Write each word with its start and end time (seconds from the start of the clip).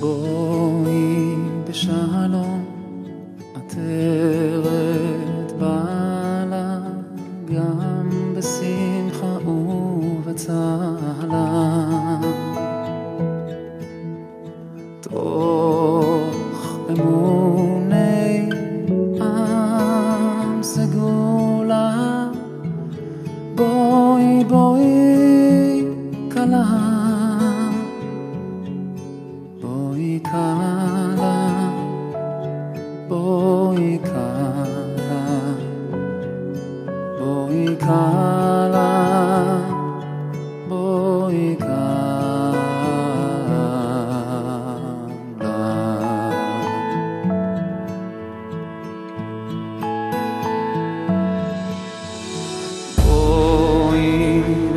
בואי 0.00 1.34
בשלום, 1.68 2.64
עטרת 3.54 5.52
בעלה, 5.58 6.78
גם 7.54 8.10
בשמחה 8.36 9.48
ובצהלה. 9.48 10.64
תוך 15.00 16.78
אמון 16.90 17.43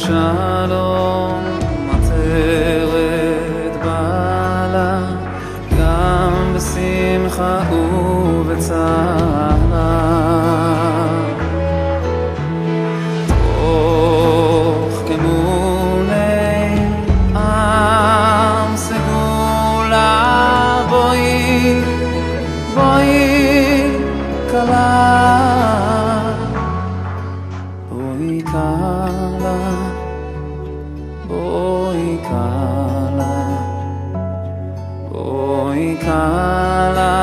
שלום, 0.00 1.44
עטרת 1.90 3.76
בעלה, 3.84 5.00
גם 5.78 6.54
בשמחה 6.54 7.60
ובצער. 7.72 9.09
Oikala, 31.30 33.30
Oikala. 35.14 37.19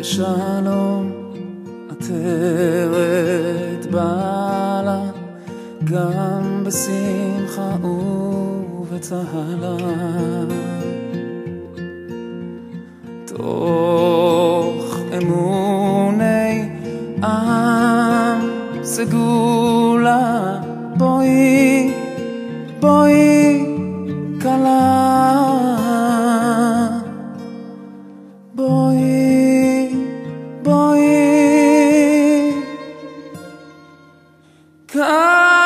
בשלום, 0.00 1.12
עטרת 1.90 3.86
בעלה, 3.90 5.00
גם 5.84 6.64
בשמחה 6.66 7.76
ובצהלה. 8.80 9.76
תוך 13.26 14.96
אמוני 15.16 16.68
עם 17.22 18.48
סגולה, 18.82 20.58
בואי, 20.96 21.92
בואי, 22.80 23.66
כלה. 24.42 24.97
Come 34.88 35.57